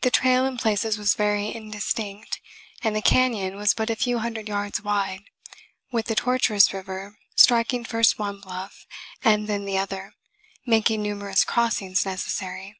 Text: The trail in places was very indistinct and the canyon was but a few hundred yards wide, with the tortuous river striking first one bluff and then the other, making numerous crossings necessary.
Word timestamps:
The 0.00 0.10
trail 0.10 0.46
in 0.46 0.56
places 0.56 0.96
was 0.96 1.12
very 1.14 1.54
indistinct 1.54 2.40
and 2.82 2.96
the 2.96 3.02
canyon 3.02 3.56
was 3.56 3.74
but 3.74 3.90
a 3.90 3.94
few 3.94 4.20
hundred 4.20 4.48
yards 4.48 4.80
wide, 4.80 5.24
with 5.92 6.06
the 6.06 6.14
tortuous 6.14 6.72
river 6.72 7.18
striking 7.36 7.84
first 7.84 8.18
one 8.18 8.40
bluff 8.40 8.86
and 9.22 9.48
then 9.48 9.66
the 9.66 9.76
other, 9.76 10.14
making 10.64 11.02
numerous 11.02 11.44
crossings 11.44 12.06
necessary. 12.06 12.78